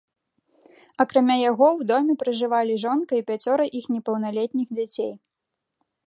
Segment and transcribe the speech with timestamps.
[1.03, 5.13] Акрамя яго ў доме пражывалі жонка і пяцёра іх непаўналетніх дзяцей.